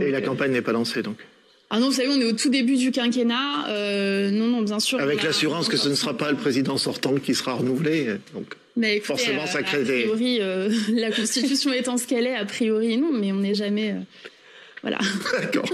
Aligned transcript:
Et 0.00 0.10
la 0.10 0.20
campagne 0.20 0.52
n'est 0.52 0.62
pas 0.62 0.72
lancée 0.72 1.02
donc 1.02 1.16
ah 1.74 1.80
non, 1.80 1.86
vous 1.86 1.94
savez, 1.94 2.08
on 2.08 2.20
est 2.20 2.26
au 2.26 2.34
tout 2.34 2.50
début 2.50 2.76
du 2.76 2.90
quinquennat. 2.90 3.66
Euh, 3.68 4.30
non, 4.30 4.46
non, 4.46 4.60
bien 4.60 4.78
sûr. 4.78 5.00
Avec 5.00 5.22
l'assurance 5.22 5.70
que 5.70 5.78
ce 5.78 5.88
ne 5.88 5.94
sera 5.94 6.14
pas 6.14 6.30
le 6.30 6.36
président 6.36 6.76
sortant 6.76 7.14
qui 7.14 7.34
sera 7.34 7.54
renouvelé. 7.54 8.08
Donc, 8.34 8.56
mais 8.76 9.00
forcément, 9.00 9.46
ça 9.46 9.62
crée 9.62 9.82
des. 9.82 10.02
A 10.02 10.08
priori, 10.08 10.38
la 10.94 11.10
Constitution 11.10 11.72
étant 11.72 11.96
ce 11.96 12.06
qu'elle 12.06 12.26
est, 12.26 12.36
a 12.36 12.44
priori, 12.44 12.98
non, 12.98 13.10
mais 13.14 13.32
on 13.32 13.36
n'est 13.36 13.54
jamais. 13.54 13.94
voilà. 14.82 14.98
D'accord. 15.40 15.64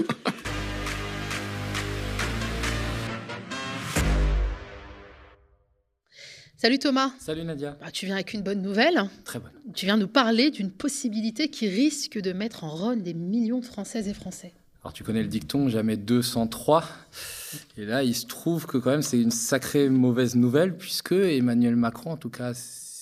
Salut 6.61 6.77
Thomas. 6.77 7.13
Salut 7.19 7.45
Nadia. 7.45 7.77
Bah, 7.79 7.89
tu 7.89 8.05
viens 8.05 8.15
avec 8.15 8.33
une 8.33 8.41
bonne 8.41 8.61
nouvelle. 8.61 9.09
Très 9.23 9.39
bonne. 9.39 9.53
Tu 9.73 9.85
viens 9.85 9.95
nous 9.95 10.09
parler 10.09 10.51
d'une 10.51 10.71
possibilité 10.71 11.47
qui 11.47 11.69
risque 11.69 12.19
de 12.19 12.33
mettre 12.33 12.65
en 12.65 12.75
rôle 12.75 13.01
des 13.01 13.13
millions 13.13 13.59
de 13.59 13.65
Françaises 13.65 14.09
et 14.09 14.13
Français. 14.13 14.51
Alors 14.83 14.91
tu 14.91 15.05
connais 15.05 15.21
le 15.21 15.29
dicton 15.29 15.69
jamais 15.69 15.95
203. 15.95 16.83
Et 17.77 17.85
là, 17.85 18.03
il 18.03 18.13
se 18.13 18.25
trouve 18.25 18.65
que 18.65 18.77
quand 18.77 18.89
même 18.89 19.01
c'est 19.01 19.21
une 19.21 19.31
sacrée 19.31 19.87
mauvaise 19.87 20.35
nouvelle 20.35 20.75
puisque 20.75 21.13
Emmanuel 21.13 21.77
Macron, 21.77 22.11
en 22.11 22.17
tout 22.17 22.29
cas, 22.29 22.51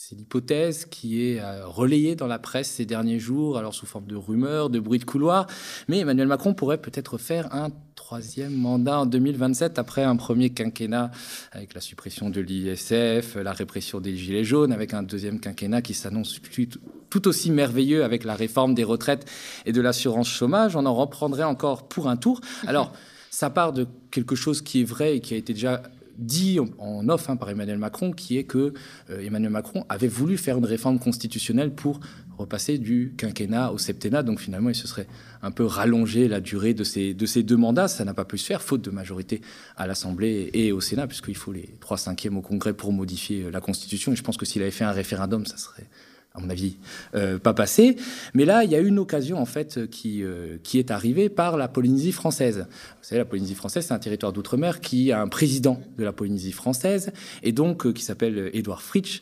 c'est 0.10 0.16
l'hypothèse 0.16 0.86
qui 0.86 1.22
est 1.22 1.42
euh, 1.42 1.68
relayée 1.68 2.16
dans 2.16 2.28
la 2.28 2.40
presse 2.40 2.70
ces 2.70 2.86
derniers 2.86 3.20
jours, 3.20 3.58
alors 3.58 3.74
sous 3.74 3.86
forme 3.86 4.06
de 4.06 4.16
rumeurs, 4.16 4.70
de 4.70 4.80
bruits 4.80 5.00
de 5.00 5.04
couloir. 5.04 5.48
Mais 5.90 6.00
Emmanuel 6.00 6.30
Macron 6.30 6.54
pourrait 6.54 6.78
peut-être 6.78 7.18
faire 7.18 7.54
un 7.54 7.72
troisième 7.96 8.56
mandat 8.56 9.02
en 9.02 9.06
2027 9.06 9.78
après 9.78 10.04
un 10.04 10.16
premier 10.16 10.52
quinquennat 10.52 11.12
avec 11.52 11.74
la 11.74 11.82
suppression 11.82 12.30
de 12.30 12.40
l'ISF, 12.40 13.36
la 13.36 13.52
répression 13.52 14.00
des 14.00 14.16
Gilets 14.16 14.46
jaunes, 14.46 14.72
avec 14.72 14.94
un 14.94 15.04
deuxième 15.04 15.42
quinquennat 15.42 15.82
qui 15.82 15.94
s'annonce 15.94 16.40
tout 17.10 17.28
aussi 17.28 17.52
merveilleux 17.52 18.06
avec 18.06 18.24
la 18.24 18.36
réforme 18.36 18.76
des 18.76 18.86
retraites 18.86 19.30
et 19.66 19.74
de 19.74 19.82
l'assurance 19.82 20.30
chômage. 20.30 20.78
On 20.78 20.86
en 20.86 20.96
reprendrait 20.96 21.44
encore 21.44 21.90
pour 21.90 22.08
un 22.08 22.16
tour. 22.16 22.40
Alors, 22.66 22.94
ça 23.30 23.50
part 23.50 23.74
de 23.74 23.86
quelque 24.10 24.36
chose 24.36 24.62
qui 24.62 24.82
est 24.82 24.86
vrai 24.86 25.18
et 25.18 25.20
qui 25.20 25.34
a 25.34 25.38
été 25.38 25.52
déjà 25.52 25.82
dit 26.18 26.60
en 26.80 27.08
off 27.10 27.30
hein, 27.30 27.36
par 27.36 27.50
Emmanuel 27.50 27.78
Macron, 27.78 28.12
qui 28.12 28.38
est 28.38 28.44
que 28.44 28.74
euh, 29.10 29.26
Emmanuel 29.26 29.52
Macron 29.52 29.86
avait 29.90 30.08
voulu 30.08 30.38
faire 30.38 30.58
une 30.58 30.66
réforme 30.66 31.00
constitutionnelle 31.00 31.72
pour 31.72 32.00
repasser 32.38 32.78
du 32.78 33.14
quinquennat 33.18 33.72
au 33.72 33.78
septennat. 33.78 34.24
Donc 34.24 34.40
finalement, 34.40 34.70
il 34.70 34.76
se 34.76 34.88
serait 34.88 35.08
un 35.42 35.52
peu 35.52 35.66
rallongé 35.66 36.28
la 36.28 36.40
durée 36.40 36.74
de 36.74 36.84
ces, 36.84 37.14
de 37.14 37.26
ces 37.26 37.44
deux 37.44 37.58
mandats. 37.58 37.88
Ça 37.88 38.06
n'a 38.06 38.14
pas 38.14 38.26
pu 38.26 38.38
se 38.38 38.46
faire, 38.46 38.62
faute 38.62 38.82
de 38.82 38.92
majorité 38.92 39.42
à 39.76 39.88
l'Assemblée 39.88 40.50
et 40.54 40.72
au 40.72 40.82
Sénat, 40.82 41.08
puisqu'il 41.08 41.36
faut 41.36 41.52
les 41.52 41.70
trois 41.80 41.98
cinquièmes 41.98 42.38
au 42.38 42.42
Congrès 42.42 42.74
pour 42.74 42.92
modifier 42.94 43.44
euh, 43.44 43.52
la 43.52 43.62
Constitution. 43.62 44.12
Et 44.12 44.16
je 44.16 44.24
pense 44.24 44.38
que 44.38 44.46
s'il 44.46 44.62
avait 44.62 44.72
fait 44.72 44.86
un 44.86 44.92
référendum, 44.92 45.46
ça 45.46 45.58
serait 45.58 45.88
mon 46.40 46.50
avis, 46.50 46.78
euh, 47.16 47.38
pas 47.38 47.54
passé. 47.54 47.96
Mais 48.34 48.46
là, 48.46 48.64
il 48.64 48.72
y 48.72 48.76
a 48.76 48.80
une 48.80 49.00
occasion, 49.00 49.40
en 49.40 49.46
fait, 49.46 49.90
qui, 49.90 50.24
euh, 50.24 50.58
qui 50.64 50.80
est 50.80 50.92
arrivée 50.92 51.30
par 51.30 51.58
la 51.58 51.68
Polynésie 51.68 52.12
française. 52.12 52.68
Vous 52.70 53.08
savez, 53.08 53.20
la 53.20 53.26
Polynésie 53.26 53.56
française, 53.56 53.86
c'est 53.88 53.94
un 53.94 54.00
territoire 54.00 54.34
d'outre-mer 54.34 54.82
qui 54.82 55.12
a 55.12 55.22
un 55.22 55.28
président 55.28 55.82
de 55.98 56.04
la 56.04 56.14
Polynésie 56.14 56.52
française, 56.52 57.12
et 57.44 57.52
donc 57.52 57.86
euh, 57.86 57.94
qui 57.94 58.04
s'appelle 58.04 58.50
Édouard 58.54 58.82
Fritsch, 58.82 59.22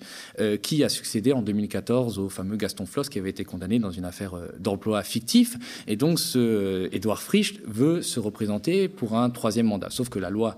qui 0.62 0.84
a 0.84 0.90
succédé 0.90 1.34
en 1.34 1.42
2014 1.42 2.20
au 2.20 2.30
fameux 2.30 2.58
Gaston 2.58 2.86
Floss, 2.86 3.10
qui 3.10 3.20
avait 3.20 3.30
été 3.30 3.44
condamné 3.44 3.80
dans 3.80 3.92
une 3.92 4.06
affaire 4.06 4.36
d'emploi 4.60 5.04
fictif. 5.04 5.58
Et 5.88 5.96
donc, 5.96 6.20
ce 6.20 6.90
Édouard 6.92 7.22
Fritsch 7.22 7.56
veut 7.66 8.02
se 8.02 8.20
représenter 8.20 8.88
pour 8.88 9.16
un 9.16 9.30
troisième 9.30 9.68
mandat. 9.68 9.90
Sauf 9.90 10.10
que 10.10 10.20
la 10.20 10.30
loi 10.30 10.58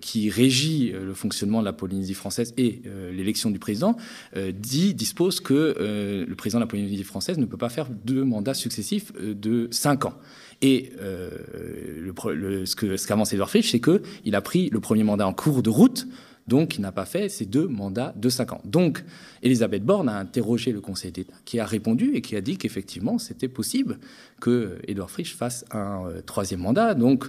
qui 0.00 0.30
régit 0.30 0.92
le 0.92 1.12
fonctionnement 1.12 1.60
de 1.60 1.64
la 1.64 1.72
Polynésie 1.72 2.14
française 2.14 2.54
et 2.56 2.82
l'élection 3.12 3.50
du 3.50 3.58
président, 3.58 3.96
dit, 4.36 4.94
dispose 4.94 5.40
que 5.40 5.75
le 5.78 6.34
président 6.34 6.58
de 6.58 6.64
la 6.64 6.68
Polynésie 6.68 7.04
française 7.04 7.38
ne 7.38 7.46
peut 7.46 7.56
pas 7.56 7.68
faire 7.68 7.88
deux 7.90 8.24
mandats 8.24 8.54
successifs 8.54 9.12
de 9.14 9.68
cinq 9.70 10.04
ans. 10.04 10.14
Et 10.62 10.92
le, 11.00 12.66
ce 12.66 13.06
qu'avance 13.06 13.32
Edouard 13.32 13.50
Fritsch, 13.50 13.70
c'est 13.70 13.80
qu'il 13.80 14.34
a 14.34 14.40
pris 14.40 14.70
le 14.70 14.80
premier 14.80 15.04
mandat 15.04 15.26
en 15.26 15.32
cours 15.32 15.62
de 15.62 15.70
route, 15.70 16.06
donc 16.46 16.76
il 16.76 16.80
n'a 16.80 16.92
pas 16.92 17.04
fait 17.04 17.28
ces 17.28 17.44
deux 17.44 17.66
mandats 17.66 18.14
de 18.16 18.28
cinq 18.28 18.52
ans. 18.52 18.60
Donc 18.64 19.04
Elisabeth 19.42 19.84
Borne 19.84 20.08
a 20.08 20.18
interrogé 20.18 20.72
le 20.72 20.80
Conseil 20.80 21.12
d'État, 21.12 21.34
qui 21.44 21.58
a 21.58 21.66
répondu 21.66 22.12
et 22.14 22.20
qui 22.20 22.36
a 22.36 22.40
dit 22.40 22.56
qu'effectivement 22.56 23.18
c'était 23.18 23.48
possible 23.48 23.98
que 24.40 24.78
Edouard 24.86 25.10
Fritsch 25.10 25.34
fasse 25.34 25.64
un 25.72 26.04
troisième 26.24 26.60
mandat. 26.60 26.94
Donc 26.94 27.26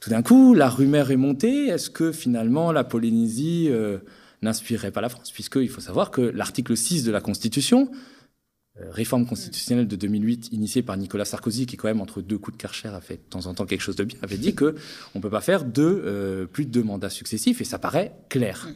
tout 0.00 0.10
d'un 0.10 0.22
coup, 0.22 0.54
la 0.54 0.68
rumeur 0.68 1.10
est 1.10 1.16
montée. 1.16 1.66
Est-ce 1.66 1.90
que 1.90 2.12
finalement 2.12 2.70
la 2.70 2.84
Polynésie 2.84 3.66
euh, 3.68 3.98
n'inspirerait 4.42 4.90
pas 4.90 5.00
la 5.00 5.08
France 5.08 5.30
Puisqu'il 5.30 5.68
faut 5.68 5.80
savoir 5.80 6.10
que 6.10 6.20
l'article 6.20 6.76
6 6.76 7.04
de 7.04 7.10
la 7.10 7.20
Constitution, 7.20 7.90
euh, 8.80 8.90
réforme 8.90 9.26
constitutionnelle 9.26 9.88
de 9.88 9.96
2008 9.96 10.52
initiée 10.52 10.82
par 10.82 10.96
Nicolas 10.96 11.24
Sarkozy, 11.24 11.66
qui 11.66 11.76
quand 11.76 11.88
même 11.88 12.00
entre 12.00 12.22
deux 12.22 12.38
coups 12.38 12.56
de 12.56 12.62
Karcher 12.62 12.88
a 12.88 13.00
fait 13.00 13.16
de 13.16 13.30
temps 13.30 13.46
en 13.46 13.54
temps 13.54 13.66
quelque 13.66 13.80
chose 13.80 13.96
de 13.96 14.04
bien, 14.04 14.18
avait 14.22 14.38
dit 14.38 14.54
que 14.54 14.76
on 15.14 15.20
peut 15.20 15.30
pas 15.30 15.40
faire 15.40 15.64
deux, 15.64 16.02
euh, 16.04 16.46
plus 16.46 16.66
de 16.66 16.70
deux 16.70 16.82
mandats 16.82 17.10
successifs, 17.10 17.60
et 17.60 17.64
ça 17.64 17.78
paraît 17.78 18.12
clair. 18.28 18.68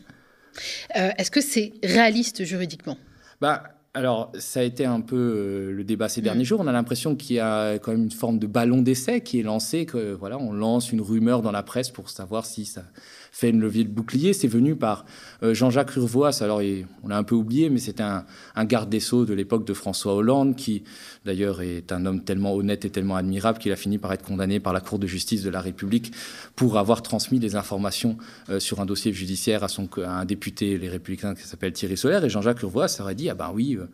Est-ce 0.95 1.31
que 1.31 1.41
c'est 1.41 1.73
réaliste 1.83 2.45
juridiquement? 2.45 2.99
Bah, 3.41 3.63
alors, 3.95 4.33
ça 4.39 4.61
a 4.61 4.63
été 4.63 4.87
un 4.87 5.03
peu 5.03 5.17
euh, 5.17 5.73
le 5.73 5.85
débat 5.85 6.09
ces 6.09 6.23
derniers 6.23 6.43
mm. 6.43 6.47
jours. 6.47 6.61
On 6.61 6.67
a 6.67 6.73
l'impression 6.73 7.15
qu'il 7.15 7.37
y 7.37 7.41
a 7.41 7.79
quand 7.79 7.93
même 7.93 8.05
une 8.05 8.11
forme 8.11 8.39
de 8.39 8.47
ballon 8.47 8.81
d'essai 8.81 9.21
qui 9.21 9.39
est 9.39 9.43
lancé, 9.43 9.85
que 9.85 10.13
voilà, 10.13 10.39
on 10.39 10.53
lance 10.53 10.93
une 10.93 11.03
rumeur 11.03 11.43
dans 11.43 11.53
la 11.53 11.63
presse 11.63 11.91
pour 11.91 12.09
savoir 12.09 12.47
si 12.47 12.65
ça 12.65 12.85
fait 13.33 13.49
une 13.49 13.61
levier 13.61 13.83
de 13.83 13.89
bouclier. 13.89 14.35
C'est 14.35 14.47
venu 14.47 14.77
par 14.77 15.07
euh, 15.43 15.55
Jean-Jacques 15.55 15.97
Urvoas. 15.97 16.43
Alors, 16.43 16.61
on 17.03 17.09
l'a 17.09 17.17
un 17.17 17.25
peu 17.25 17.35
oublié, 17.35 17.71
mais 17.71 17.79
c'était 17.79 18.03
un, 18.03 18.25
garde 18.65 18.91
des 18.91 19.01
Sceaux 19.01 19.25
de 19.25 19.33
l'époque 19.33 19.67
de 19.67 19.73
François 19.73 20.15
Hollande, 20.15 20.55
qui 20.55 20.85
d'ailleurs 21.25 21.63
est 21.63 21.91
un 21.93 22.05
homme 22.05 22.23
tellement 22.23 22.55
honnête 22.55 22.85
et 22.85 22.91
tellement 22.91 23.17
admirable 23.17 23.59
qu'il 23.59 23.73
a 23.73 23.77
fini 23.77 23.97
par 23.97 24.13
être 24.13 24.23
condamné 24.23 24.61
par 24.61 24.75
la 24.75 24.81
Cour 24.81 24.99
de 24.99 25.07
justice 25.07 25.43
de 25.43 25.51
la 25.51 25.63
République 25.63 26.13
pour 26.55 26.77
avoir 26.77 27.03
transmis 27.03 27.39
des 27.39 27.57
informations 27.57 28.19
euh, 28.51 28.61
sur 28.61 28.81
un 28.81 28.87
dossier 28.87 29.13
judiciaire 29.15 29.65
à, 29.65 29.69
son, 29.69 29.89
un 30.05 30.27
député, 30.27 30.77
les 30.77 30.91
Républicains, 30.91 31.35
qui 31.35 31.43
s'appelle 31.49 31.73
Thierry 31.73 31.97
Solaire. 31.97 32.23
Et 32.25 32.31
Jean-Jacques 32.31 32.63
Urvoas 32.63 32.99
aurait 33.01 33.15
dit, 33.15 33.31
ah 33.31 33.35
ben 33.35 33.51
oui, 33.55 33.79
euh, 33.81 33.87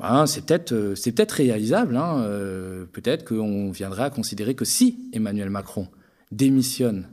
ben, 0.00 0.26
c'est 0.26 0.44
peut-être 0.44 0.74
peut-être 0.74 1.32
réalisable. 1.32 1.96
Hein, 1.96 2.26
peut-être 2.92 3.24
qu'on 3.24 3.70
viendrait 3.70 4.04
à 4.04 4.10
considérer 4.10 4.54
que 4.54 4.64
si 4.64 4.98
Emmanuel 5.12 5.50
Macron 5.50 5.86
démissionne 6.32 7.06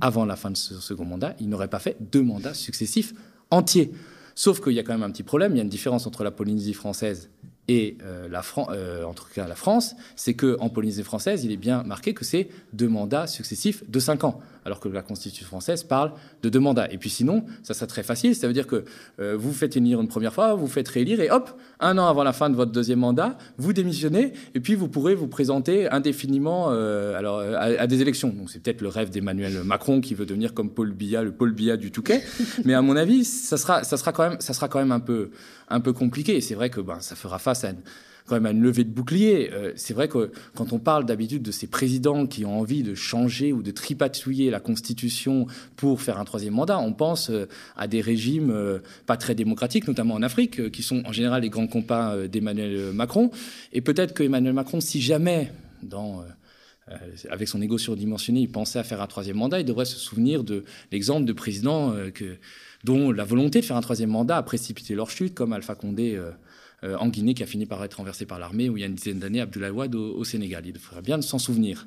avant 0.00 0.24
la 0.24 0.36
fin 0.36 0.50
de 0.50 0.56
ce 0.56 0.74
second 0.74 1.04
mandat, 1.04 1.34
il 1.40 1.48
n'aurait 1.48 1.68
pas 1.68 1.78
fait 1.78 1.96
deux 2.00 2.22
mandats 2.22 2.54
successifs 2.54 3.14
entiers. 3.50 3.92
Sauf 4.34 4.60
qu'il 4.60 4.72
y 4.72 4.78
a 4.78 4.82
quand 4.82 4.92
même 4.92 5.02
un 5.02 5.10
petit 5.10 5.22
problème, 5.22 5.52
il 5.52 5.56
y 5.56 5.60
a 5.60 5.64
une 5.64 5.68
différence 5.68 6.06
entre 6.06 6.24
la 6.24 6.30
Polynésie 6.30 6.72
française 6.72 7.28
et 7.68 7.98
euh, 8.02 8.28
la 8.28 8.42
euh, 8.70 9.04
en 9.04 9.12
tout 9.12 9.24
cas 9.34 9.46
la 9.46 9.54
France, 9.54 9.94
c'est 10.16 10.34
qu'en 10.34 10.68
Polynésie 10.68 11.02
française, 11.02 11.44
il 11.44 11.52
est 11.52 11.56
bien 11.56 11.82
marqué 11.82 12.14
que 12.14 12.24
c'est 12.24 12.48
deux 12.72 12.88
mandats 12.88 13.26
successifs 13.26 13.88
de 13.88 14.00
cinq 14.00 14.24
ans, 14.24 14.40
alors 14.64 14.80
que 14.80 14.88
la 14.88 15.02
Constitution 15.02 15.46
française 15.46 15.84
parle 15.84 16.12
de 16.42 16.48
deux 16.48 16.60
mandats. 16.60 16.90
Et 16.90 16.98
puis 16.98 17.10
sinon, 17.10 17.44
ça 17.62 17.74
serait 17.74 17.86
très 17.86 18.02
facile, 18.02 18.34
ça 18.34 18.46
veut 18.46 18.52
dire 18.52 18.66
que 18.66 18.84
euh, 19.20 19.36
vous 19.38 19.52
faites 19.52 19.76
élire 19.76 20.00
une 20.00 20.08
première 20.08 20.32
fois, 20.32 20.54
vous 20.54 20.66
faites 20.66 20.88
réélire, 20.88 21.20
et 21.20 21.30
hop, 21.30 21.50
un 21.80 21.98
an 21.98 22.06
avant 22.06 22.24
la 22.24 22.32
fin 22.32 22.50
de 22.50 22.56
votre 22.56 22.72
deuxième 22.72 23.00
mandat, 23.00 23.36
vous 23.58 23.72
démissionnez, 23.72 24.32
et 24.54 24.60
puis 24.60 24.74
vous 24.74 24.88
pourrez 24.88 25.14
vous 25.14 25.28
présenter 25.28 25.90
indéfiniment 25.90 26.70
alors, 26.70 27.40
à, 27.40 27.86
des 27.86 28.00
élections. 28.00 28.28
Donc 28.28 28.50
c'est 28.50 28.62
peut-être 28.62 28.80
le 28.80 28.88
rêve 28.88 29.10
d'Emmanuel 29.10 29.62
Macron 29.64 30.00
qui 30.00 30.14
veut 30.14 30.26
devenir 30.26 30.54
comme 30.54 30.70
Paul 30.70 30.92
Biya, 30.92 31.22
le 31.22 31.32
Paul 31.32 31.52
Biya 31.52 31.76
du 31.76 31.90
Touquet, 31.90 32.22
mais 32.64 32.74
à 32.74 32.82
mon 32.82 32.96
avis, 32.96 33.24
ça 33.24 33.56
sera, 33.56 33.84
ça 33.84 33.96
sera, 33.96 34.12
quand, 34.12 34.28
même, 34.28 34.40
ça 34.40 34.52
sera 34.52 34.68
quand 34.68 34.78
même 34.78 34.92
un 34.92 35.00
peu, 35.00 35.30
un 35.68 35.80
peu 35.80 35.92
compliqué. 35.92 36.36
Et 36.36 36.40
c'est 36.40 36.54
vrai 36.54 36.70
que 36.70 36.80
ben, 36.80 37.00
ça 37.00 37.16
fera 37.16 37.38
face 37.38 37.64
quand 38.30 38.36
même 38.36 38.46
à 38.46 38.52
une 38.52 38.62
levée 38.62 38.84
de 38.84 38.90
bouclier. 38.90 39.50
Euh, 39.52 39.72
c'est 39.74 39.92
vrai 39.92 40.06
que 40.06 40.30
quand 40.54 40.72
on 40.72 40.78
parle 40.78 41.04
d'habitude 41.04 41.42
de 41.42 41.50
ces 41.50 41.66
présidents 41.66 42.28
qui 42.28 42.44
ont 42.44 42.60
envie 42.60 42.84
de 42.84 42.94
changer 42.94 43.52
ou 43.52 43.60
de 43.60 43.72
tripatouiller 43.72 44.50
la 44.50 44.60
Constitution 44.60 45.48
pour 45.74 46.00
faire 46.00 46.20
un 46.20 46.24
troisième 46.24 46.54
mandat, 46.54 46.78
on 46.78 46.92
pense 46.92 47.28
euh, 47.28 47.46
à 47.76 47.88
des 47.88 48.00
régimes 48.00 48.52
euh, 48.52 48.78
pas 49.06 49.16
très 49.16 49.34
démocratiques, 49.34 49.88
notamment 49.88 50.14
en 50.14 50.22
Afrique, 50.22 50.70
qui 50.70 50.84
sont 50.84 51.02
en 51.04 51.12
général 51.12 51.42
les 51.42 51.50
grands 51.50 51.66
compas 51.66 52.28
d'Emmanuel 52.28 52.92
Macron. 52.92 53.32
Et 53.72 53.80
peut-être 53.80 54.14
que 54.14 54.22
Emmanuel 54.22 54.52
Macron, 54.52 54.80
si 54.80 55.00
jamais, 55.00 55.50
avec 57.28 57.48
son 57.48 57.60
égo 57.60 57.78
surdimensionné, 57.78 58.42
il 58.42 58.52
pensait 58.52 58.78
à 58.78 58.84
faire 58.84 59.00
un 59.00 59.08
troisième 59.08 59.38
mandat, 59.38 59.58
il 59.58 59.64
devrait 59.64 59.86
se 59.86 59.96
souvenir 59.96 60.44
de 60.44 60.64
l'exemple 60.92 61.24
de 61.24 61.32
présidents 61.32 61.94
dont 62.84 63.10
la 63.10 63.24
volonté 63.24 63.60
de 63.60 63.64
faire 63.64 63.76
un 63.76 63.80
troisième 63.80 64.10
mandat 64.10 64.36
a 64.36 64.42
précipité 64.42 64.94
leur 64.94 65.10
chute, 65.10 65.34
comme 65.34 65.52
Alpha 65.52 65.74
Condé 65.74 66.20
en 66.82 67.08
Guinée 67.08 67.34
qui 67.34 67.42
a 67.42 67.46
fini 67.46 67.66
par 67.66 67.82
être 67.84 67.94
renversé 67.94 68.24
par 68.26 68.38
l'armée, 68.38 68.68
où 68.68 68.76
il 68.76 68.80
y 68.80 68.84
a 68.84 68.86
une 68.86 68.94
dizaine 68.94 69.18
d'années, 69.18 69.40
Abdoulaye 69.40 69.70
Wade 69.70 69.94
au, 69.94 70.24
Sénégal. 70.24 70.64
Il 70.66 70.78
faudrait 70.78 71.02
bien 71.02 71.20
s'en 71.20 71.38
souvenir. 71.38 71.86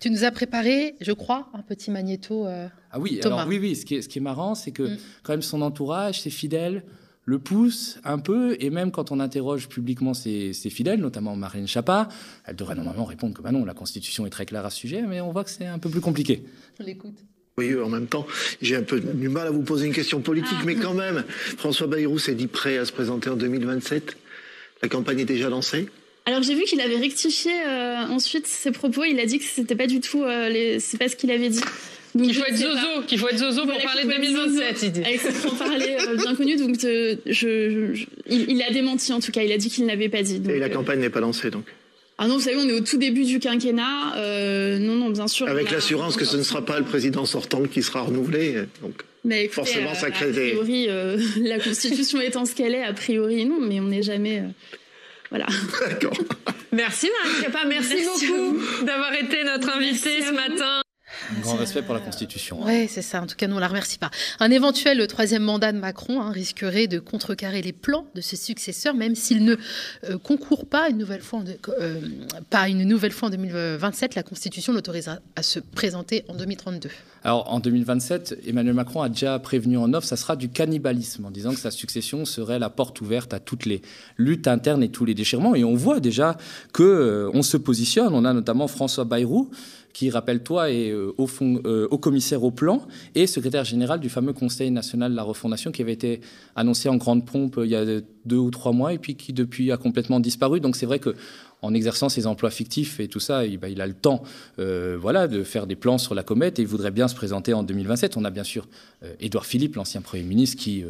Tu 0.00 0.10
nous 0.10 0.24
as 0.24 0.30
préparé, 0.30 0.94
je 1.00 1.12
crois, 1.12 1.48
un 1.54 1.62
petit 1.62 1.90
magnéto. 1.90 2.46
Euh, 2.46 2.68
ah 2.92 3.00
oui, 3.00 3.20
alors 3.24 3.46
oui, 3.46 3.58
oui. 3.58 3.76
Ce 3.76 3.84
qui 3.84 3.96
est, 3.96 4.02
ce 4.02 4.08
qui 4.08 4.18
est 4.18 4.22
marrant, 4.22 4.54
c'est 4.54 4.70
que 4.70 4.82
mm. 4.82 4.98
quand 5.22 5.32
même 5.32 5.42
son 5.42 5.62
entourage, 5.62 6.20
ses 6.20 6.30
fidèles, 6.30 6.84
le 7.26 7.40
poussent 7.40 7.98
un 8.04 8.18
peu, 8.18 8.56
et 8.60 8.70
même 8.70 8.92
quand 8.92 9.10
on 9.10 9.20
interroge 9.20 9.68
publiquement 9.68 10.14
ses, 10.14 10.52
fidèles, 10.52 11.00
notamment 11.00 11.34
Marine 11.34 11.66
Chapa, 11.66 12.08
elle 12.44 12.56
devrait 12.56 12.76
normalement 12.76 13.04
répondre 13.04 13.34
que 13.34 13.42
bah 13.42 13.50
non, 13.50 13.64
la 13.64 13.74
Constitution 13.74 14.26
est 14.26 14.30
très 14.30 14.46
claire 14.46 14.64
à 14.64 14.70
ce 14.70 14.78
sujet, 14.78 15.02
mais 15.02 15.20
on 15.20 15.32
voit 15.32 15.42
que 15.42 15.50
c'est 15.50 15.66
un 15.66 15.80
peu 15.80 15.90
plus 15.90 16.00
compliqué. 16.00 16.44
On 16.80 16.84
l'écoute. 16.84 17.18
Oui, 17.58 17.74
en 17.74 17.88
même 17.88 18.06
temps, 18.06 18.26
j'ai 18.60 18.76
un 18.76 18.82
peu 18.82 19.00
du 19.00 19.30
mal 19.30 19.46
à 19.46 19.50
vous 19.50 19.62
poser 19.62 19.86
une 19.86 19.94
question 19.94 20.20
politique, 20.20 20.58
mais 20.66 20.74
quand 20.74 20.92
même, 20.92 21.24
François 21.56 21.86
Bayrou 21.86 22.18
s'est 22.18 22.34
dit 22.34 22.48
prêt 22.48 22.76
à 22.76 22.84
se 22.84 22.92
présenter 22.92 23.30
en 23.30 23.36
2027. 23.36 24.14
La 24.82 24.88
campagne 24.90 25.20
est 25.20 25.24
déjà 25.24 25.48
lancée 25.48 25.86
Alors 26.26 26.42
j'ai 26.42 26.54
vu 26.54 26.64
qu'il 26.64 26.82
avait 26.82 26.98
rectifié 26.98 27.52
ensuite 28.10 28.46
ses 28.46 28.72
propos. 28.72 29.04
Il 29.04 29.18
a 29.20 29.24
dit 29.24 29.38
que 29.38 29.44
c'était 29.46 29.74
pas 29.74 29.86
du 29.86 30.00
tout, 30.00 30.22
les... 30.26 30.80
c'est 30.80 30.98
pas 30.98 31.08
ce 31.08 31.16
qu'il 31.16 31.30
avait 31.30 31.48
dit. 31.48 31.62
Qu'il 32.12 32.34
faut, 32.34 32.44
être 32.44 32.56
zozo, 32.56 33.02
qu'il 33.06 33.18
faut 33.18 33.28
être 33.28 33.38
zozo 33.38 33.66
pour 33.66 33.82
parler 33.82 34.04
de 34.04 34.10
2027, 34.10 34.82
il 34.82 34.92
dit. 34.92 35.00
Avec 35.00 35.20
ce 35.20 35.58
parler 35.58 35.96
bien 36.16 36.34
connu, 36.34 36.56
donc 36.56 36.76
je, 36.78 38.04
il, 38.28 38.62
a 38.62 38.70
démenti 38.70 39.14
en 39.14 39.20
tout 39.20 39.32
cas. 39.32 39.42
Il 39.42 39.52
a 39.52 39.56
dit 39.56 39.70
qu'il 39.70 39.86
n'avait 39.86 40.10
pas 40.10 40.22
dit. 40.22 40.42
Et 40.48 40.58
la 40.58 40.68
campagne 40.68 41.00
n'est 41.00 41.10
pas 41.10 41.20
lancée 41.20 41.50
donc. 41.50 41.64
Ah 42.18 42.26
non, 42.26 42.34
vous 42.34 42.40
savez, 42.40 42.56
on 42.56 42.68
est 42.68 42.72
au 42.72 42.80
tout 42.80 42.96
début 42.96 43.24
du 43.24 43.38
quinquennat. 43.38 44.16
Euh, 44.16 44.78
non, 44.78 44.94
non, 44.94 45.10
bien 45.10 45.28
sûr. 45.28 45.48
Avec 45.48 45.70
l'assurance 45.70 46.16
que 46.16 46.24
ce 46.24 46.36
ne 46.36 46.42
sera 46.42 46.64
pas 46.64 46.78
le 46.78 46.84
président 46.84 47.26
sortant 47.26 47.62
qui 47.64 47.82
sera 47.82 48.02
renouvelé. 48.02 48.64
Donc, 48.82 49.02
mais 49.26 49.48
forcément, 49.48 49.94
ça 49.94 50.10
crée 50.10 50.30
des... 50.30 50.52
A 50.52 50.54
priori, 50.54 50.86
euh, 50.88 51.18
la 51.42 51.58
Constitution 51.58 52.20
étant 52.20 52.46
ce 52.46 52.54
qu'elle 52.54 52.74
est, 52.74 52.84
a 52.84 52.92
priori, 52.92 53.44
non, 53.44 53.58
mais 53.60 53.80
on 53.80 53.88
n'est 53.88 54.02
jamais... 54.02 54.38
Euh, 54.38 54.48
voilà. 55.30 55.46
D'accord. 55.88 56.16
Merci 56.70 57.10
Marie 57.24 57.68
merci, 57.68 57.94
merci 57.94 58.26
beaucoup 58.26 58.84
d'avoir 58.84 59.12
été 59.14 59.42
notre 59.44 59.70
invité 59.70 60.22
ce 60.22 60.32
matin. 60.32 60.82
Un 61.36 61.40
grand 61.40 61.56
respect 61.56 61.82
pour 61.82 61.94
la 61.94 62.00
Constitution. 62.00 62.58
Oui, 62.62 62.88
c'est 62.88 63.02
ça. 63.02 63.22
En 63.22 63.26
tout 63.26 63.36
cas, 63.36 63.46
nous, 63.46 63.54
on 63.54 63.56
ne 63.56 63.60
la 63.60 63.68
remercie 63.68 63.98
pas. 63.98 64.10
Un 64.40 64.50
éventuel 64.50 65.06
troisième 65.06 65.42
mandat 65.42 65.72
de 65.72 65.78
Macron 65.78 66.20
hein, 66.20 66.30
risquerait 66.30 66.86
de 66.86 66.98
contrecarrer 66.98 67.62
les 67.62 67.72
plans 67.72 68.06
de 68.14 68.20
ses 68.20 68.36
successeurs, 68.36 68.94
même 68.94 69.14
s'il 69.14 69.44
ne 69.44 69.56
euh, 70.04 70.18
concourt 70.18 70.66
pas 70.66 70.88
une 70.88 70.98
nouvelle 70.98 71.22
fois, 71.22 71.40
en 71.40 71.44
euh, 71.80 72.00
pas 72.50 72.68
une 72.68 72.84
nouvelle 72.84 73.12
fois 73.12 73.28
en 73.28 73.30
2027. 73.30 74.14
La 74.14 74.22
Constitution 74.22 74.72
l'autorisera 74.72 75.18
à 75.34 75.42
se 75.42 75.58
présenter 75.58 76.24
en 76.28 76.34
2032. 76.34 76.90
Alors, 77.24 77.52
en 77.52 77.58
2027, 77.58 78.38
Emmanuel 78.46 78.74
Macron 78.74 79.02
a 79.02 79.08
déjà 79.08 79.38
prévenu 79.38 79.78
en 79.78 79.92
offre, 79.94 80.06
ça 80.06 80.16
sera 80.16 80.36
du 80.36 80.48
cannibalisme, 80.48 81.24
en 81.24 81.30
disant 81.30 81.50
que 81.50 81.58
sa 81.58 81.72
succession 81.72 82.24
serait 82.24 82.60
la 82.60 82.70
porte 82.70 83.00
ouverte 83.00 83.34
à 83.34 83.40
toutes 83.40 83.66
les 83.66 83.82
luttes 84.16 84.46
internes 84.46 84.82
et 84.82 84.90
tous 84.90 85.04
les 85.04 85.14
déchirements. 85.14 85.54
Et 85.54 85.64
on 85.64 85.74
voit 85.74 85.98
déjà 85.98 86.36
que 86.72 86.84
euh, 86.84 87.30
on 87.34 87.42
se 87.42 87.56
positionne. 87.56 88.14
On 88.14 88.24
a 88.24 88.32
notamment 88.32 88.68
François 88.68 89.04
Bayrou 89.04 89.50
qui, 89.96 90.10
rappelle-toi, 90.10 90.72
est 90.72 90.90
euh, 90.90 91.14
au, 91.16 91.26
fond, 91.26 91.58
euh, 91.64 91.88
au 91.90 91.96
commissaire 91.96 92.44
au 92.44 92.50
plan 92.50 92.86
et 93.14 93.26
secrétaire 93.26 93.64
général 93.64 93.98
du 93.98 94.10
fameux 94.10 94.34
Conseil 94.34 94.70
national 94.70 95.12
de 95.12 95.16
la 95.16 95.22
refondation 95.22 95.72
qui 95.72 95.80
avait 95.80 95.94
été 95.94 96.20
annoncé 96.54 96.90
en 96.90 96.96
grande 96.96 97.24
pompe 97.24 97.56
euh, 97.56 97.64
il 97.64 97.70
y 97.70 97.76
a 97.76 98.02
deux 98.26 98.36
ou 98.36 98.50
trois 98.50 98.72
mois 98.72 98.92
et 98.92 98.98
puis 98.98 99.14
qui 99.14 99.32
depuis 99.32 99.72
a 99.72 99.78
complètement 99.78 100.20
disparu. 100.20 100.60
Donc 100.60 100.76
c'est 100.76 100.84
vrai 100.84 100.98
que 100.98 101.14
en 101.62 101.72
exerçant 101.72 102.10
ses 102.10 102.26
emplois 102.26 102.50
fictifs 102.50 103.00
et 103.00 103.08
tout 103.08 103.20
ça, 103.20 103.46
il, 103.46 103.56
bah, 103.56 103.68
a 103.74 103.86
le 103.86 103.94
temps 103.94 104.22
voilà, 104.58 105.28
de 105.28 105.42
faire 105.42 105.66
des 105.66 105.76
plans 105.76 105.96
sur 105.96 106.14
la 106.14 106.22
comète 106.22 106.58
et 106.58 106.62
il 106.62 106.68
voudrait 106.68 106.90
bien 106.90 107.08
se 107.08 107.14
présenter 107.14 107.54
en 107.54 107.62
2027. 107.62 108.18
On 108.18 108.24
a 108.26 108.30
bien 108.30 108.44
sûr 108.44 108.68
Édouard 109.18 109.46
Philippe, 109.46 109.76
l'ancien 109.76 110.02
Premier 110.02 110.24
ministre, 110.24 110.62
qui 110.62 110.84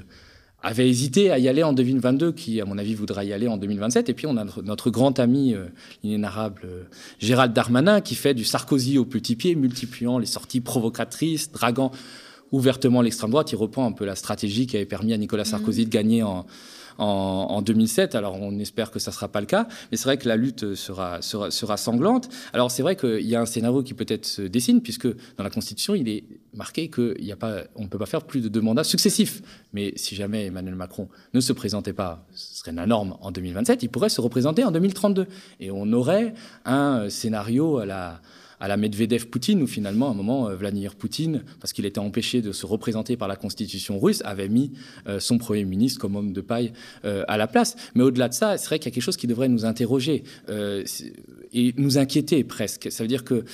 avait 0.66 0.88
hésité 0.88 1.30
à 1.30 1.38
y 1.38 1.48
aller 1.48 1.62
en 1.62 1.72
2022, 1.72 2.32
qui, 2.32 2.60
à 2.60 2.64
mon 2.64 2.76
avis, 2.76 2.94
voudra 2.94 3.22
y 3.24 3.32
aller 3.32 3.46
en 3.46 3.56
2027. 3.56 4.08
Et 4.08 4.14
puis, 4.14 4.26
on 4.26 4.36
a 4.36 4.44
notre, 4.64 4.90
grand 4.90 5.18
ami, 5.20 5.54
euh, 5.54 5.66
l'inénarrable 6.02 6.62
euh, 6.64 6.82
Gérald 7.20 7.52
Darmanin, 7.52 8.00
qui 8.00 8.16
fait 8.16 8.34
du 8.34 8.44
Sarkozy 8.44 8.98
au 8.98 9.04
petit 9.04 9.36
pied, 9.36 9.54
multipliant 9.54 10.18
les 10.18 10.26
sorties 10.26 10.60
provocatrices, 10.60 11.52
draguant 11.52 11.92
ouvertement 12.50 13.00
l'extrême 13.00 13.30
droite. 13.30 13.52
Il 13.52 13.56
reprend 13.56 13.86
un 13.86 13.92
peu 13.92 14.04
la 14.04 14.16
stratégie 14.16 14.66
qui 14.66 14.76
avait 14.76 14.86
permis 14.86 15.12
à 15.12 15.18
Nicolas 15.18 15.44
Sarkozy 15.44 15.84
de 15.84 15.90
gagner 15.90 16.24
en, 16.24 16.46
en, 16.98 17.62
2007. 17.62 18.14
Alors 18.14 18.40
on 18.40 18.58
espère 18.58 18.90
que 18.90 18.98
ça 18.98 19.10
ne 19.10 19.14
sera 19.14 19.28
pas 19.28 19.40
le 19.40 19.46
cas, 19.46 19.66
mais 19.90 19.96
c'est 19.96 20.04
vrai 20.04 20.18
que 20.18 20.28
la 20.28 20.36
lutte 20.36 20.74
sera, 20.74 21.22
sera, 21.22 21.50
sera 21.50 21.76
sanglante. 21.76 22.28
Alors 22.52 22.70
c'est 22.70 22.82
vrai 22.82 22.96
qu'il 22.96 23.26
y 23.26 23.34
a 23.34 23.40
un 23.40 23.46
scénario 23.46 23.82
qui 23.82 23.94
peut-être 23.94 24.26
se 24.26 24.42
dessine, 24.42 24.80
puisque 24.82 25.06
dans 25.06 25.44
la 25.44 25.50
Constitution, 25.50 25.94
il 25.94 26.08
est 26.08 26.24
marqué 26.54 26.90
qu'on 26.90 27.02
ne 27.02 27.88
peut 27.88 27.98
pas 27.98 28.06
faire 28.06 28.22
plus 28.22 28.40
de 28.40 28.48
deux 28.48 28.60
mandats 28.60 28.84
successifs. 28.84 29.42
Mais 29.72 29.92
si 29.96 30.14
jamais 30.14 30.46
Emmanuel 30.46 30.74
Macron 30.74 31.08
ne 31.34 31.40
se 31.40 31.52
présentait 31.52 31.92
pas, 31.92 32.26
ce 32.32 32.58
serait 32.58 32.72
la 32.72 32.86
norme 32.86 33.16
en 33.20 33.30
2027, 33.30 33.82
il 33.82 33.88
pourrait 33.88 34.08
se 34.08 34.20
représenter 34.20 34.64
en 34.64 34.70
2032. 34.70 35.26
Et 35.60 35.70
on 35.70 35.92
aurait 35.92 36.34
un 36.64 37.08
scénario 37.10 37.78
à 37.78 37.86
la 37.86 38.20
à 38.60 38.68
la 38.68 38.76
Medvedev-Poutine, 38.76 39.62
où 39.62 39.66
finalement, 39.66 40.08
à 40.08 40.10
un 40.10 40.14
moment, 40.14 40.48
euh, 40.48 40.56
Vladimir 40.56 40.94
Poutine, 40.94 41.42
parce 41.60 41.72
qu'il 41.72 41.84
était 41.84 41.98
empêché 41.98 42.42
de 42.42 42.52
se 42.52 42.66
représenter 42.66 43.16
par 43.16 43.28
la 43.28 43.36
constitution 43.36 43.98
russe, 43.98 44.22
avait 44.24 44.48
mis 44.48 44.72
euh, 45.06 45.20
son 45.20 45.38
Premier 45.38 45.64
ministre 45.64 46.00
comme 46.00 46.16
homme 46.16 46.32
de 46.32 46.40
paille 46.40 46.72
euh, 47.04 47.24
à 47.28 47.36
la 47.36 47.46
place. 47.46 47.76
Mais 47.94 48.02
au-delà 48.02 48.28
de 48.28 48.34
ça, 48.34 48.56
c'est 48.56 48.66
vrai 48.66 48.78
qu'il 48.78 48.90
y 48.90 48.92
a 48.92 48.94
quelque 48.94 49.02
chose 49.02 49.16
qui 49.16 49.26
devrait 49.26 49.48
nous 49.48 49.64
interroger 49.64 50.24
et 51.52 51.74
nous 51.76 51.98
inquiéter 51.98 52.44
presque. 52.44 52.90
Ça 52.90 53.02
veut 53.04 53.08
dire 53.08 53.24
que 53.24 53.44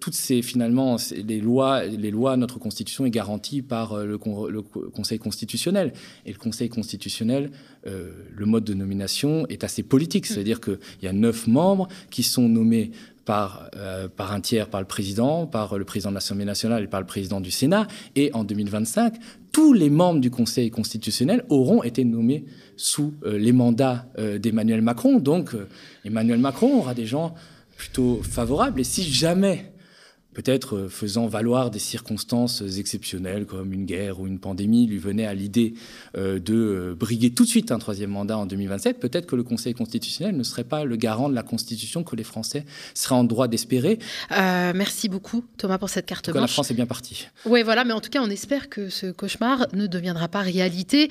toutes 0.00 0.14
ces, 0.14 0.42
finalement, 0.42 0.96
les 1.12 1.40
lois, 1.40 1.84
les 1.84 2.10
lois, 2.10 2.36
notre 2.36 2.58
constitution 2.58 3.04
est 3.06 3.10
garantie 3.10 3.62
par 3.62 3.96
le, 3.96 4.18
le 4.48 4.62
Conseil 4.62 5.18
constitutionnel. 5.18 5.92
Et 6.26 6.32
le 6.32 6.38
Conseil 6.38 6.68
constitutionnel, 6.68 7.50
le 7.84 8.46
mode 8.46 8.64
de 8.64 8.74
nomination 8.74 9.46
est 9.48 9.64
assez 9.64 9.82
politique. 9.82 10.26
C'est-à-dire 10.26 10.60
qu'il 10.60 10.78
y 11.02 11.06
a 11.06 11.12
neuf 11.12 11.46
membres 11.46 11.88
qui 12.10 12.22
sont 12.22 12.48
nommés 12.48 12.90
par, 13.30 13.70
euh, 13.76 14.08
par 14.08 14.32
un 14.32 14.40
tiers 14.40 14.68
par 14.68 14.80
le 14.80 14.88
président, 14.88 15.46
par 15.46 15.78
le 15.78 15.84
président 15.84 16.10
de 16.10 16.16
l'Assemblée 16.16 16.44
nationale 16.44 16.82
et 16.82 16.88
par 16.88 16.98
le 16.98 17.06
président 17.06 17.40
du 17.40 17.52
Sénat. 17.52 17.86
Et 18.16 18.32
en 18.34 18.42
2025, 18.42 19.14
tous 19.52 19.72
les 19.72 19.88
membres 19.88 20.18
du 20.18 20.32
Conseil 20.32 20.72
constitutionnel 20.72 21.44
auront 21.48 21.84
été 21.84 22.04
nommés 22.04 22.44
sous 22.76 23.14
euh, 23.24 23.38
les 23.38 23.52
mandats 23.52 24.06
euh, 24.18 24.40
d'Emmanuel 24.40 24.82
Macron. 24.82 25.20
Donc 25.20 25.54
Emmanuel 26.04 26.40
Macron 26.40 26.78
aura 26.78 26.92
des 26.92 27.06
gens 27.06 27.36
plutôt 27.76 28.20
favorables. 28.24 28.80
Et 28.80 28.84
si 28.84 29.04
jamais 29.04 29.74
peut-être 30.34 30.76
euh, 30.76 30.88
faisant 30.88 31.26
valoir 31.26 31.70
des 31.70 31.78
circonstances 31.78 32.62
exceptionnelles 32.78 33.46
comme 33.46 33.72
une 33.72 33.84
guerre 33.84 34.20
ou 34.20 34.26
une 34.26 34.38
pandémie, 34.38 34.86
lui 34.86 34.98
venait 34.98 35.26
à 35.26 35.34
l'idée 35.34 35.74
euh, 36.16 36.38
de 36.38 36.54
euh, 36.54 36.94
briguer 36.94 37.30
tout 37.30 37.44
de 37.44 37.48
suite 37.48 37.72
un 37.72 37.78
troisième 37.78 38.10
mandat 38.10 38.38
en 38.38 38.46
2027, 38.46 39.00
peut-être 39.00 39.26
que 39.26 39.36
le 39.36 39.42
Conseil 39.42 39.74
constitutionnel 39.74 40.36
ne 40.36 40.42
serait 40.42 40.64
pas 40.64 40.84
le 40.84 40.96
garant 40.96 41.28
de 41.28 41.34
la 41.34 41.42
Constitution 41.42 42.04
que 42.04 42.16
les 42.16 42.24
Français 42.24 42.64
seraient 42.94 43.14
en 43.14 43.24
droit 43.24 43.48
d'espérer. 43.48 43.98
merci 44.30 45.08
beaucoup 45.08 45.44
Thomas 45.56 45.78
pour 45.78 45.88
cette 45.88 46.06
carte 46.06 46.30
blanche. 46.30 46.42
La 46.42 46.46
France 46.46 46.70
est 46.70 46.74
bien 46.74 46.86
partie. 46.86 47.26
Oui, 47.46 47.62
voilà, 47.62 47.84
mais 47.84 47.92
en 47.92 48.00
tout 48.00 48.10
cas, 48.10 48.22
on 48.22 48.30
espère 48.30 48.68
que 48.68 48.88
ce 48.88 49.10
cauchemar 49.10 49.66
ne 49.72 49.86
deviendra 49.86 50.28
pas 50.28 50.40
réalité. 50.40 51.08